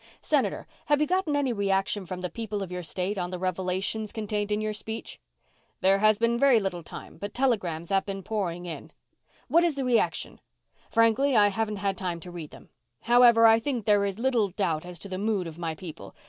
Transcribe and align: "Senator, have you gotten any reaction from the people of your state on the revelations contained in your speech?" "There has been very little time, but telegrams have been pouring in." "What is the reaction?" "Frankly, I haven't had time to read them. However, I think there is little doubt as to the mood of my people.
"Senator, 0.19 0.65
have 0.87 0.99
you 0.99 1.05
gotten 1.05 1.35
any 1.35 1.53
reaction 1.53 2.07
from 2.07 2.21
the 2.21 2.29
people 2.31 2.63
of 2.63 2.71
your 2.71 2.81
state 2.81 3.19
on 3.19 3.29
the 3.29 3.37
revelations 3.37 4.11
contained 4.11 4.51
in 4.51 4.59
your 4.59 4.73
speech?" 4.73 5.19
"There 5.81 5.99
has 5.99 6.17
been 6.17 6.39
very 6.39 6.59
little 6.59 6.81
time, 6.81 7.17
but 7.19 7.35
telegrams 7.35 7.89
have 7.89 8.03
been 8.07 8.23
pouring 8.23 8.65
in." 8.65 8.91
"What 9.47 9.63
is 9.63 9.75
the 9.75 9.85
reaction?" 9.85 10.41
"Frankly, 10.89 11.37
I 11.37 11.49
haven't 11.49 11.75
had 11.75 11.99
time 11.99 12.19
to 12.21 12.31
read 12.31 12.49
them. 12.49 12.69
However, 13.01 13.45
I 13.45 13.59
think 13.59 13.85
there 13.85 14.03
is 14.03 14.17
little 14.17 14.47
doubt 14.49 14.87
as 14.87 14.97
to 14.97 15.07
the 15.07 15.19
mood 15.19 15.45
of 15.45 15.59
my 15.59 15.75
people. 15.75 16.15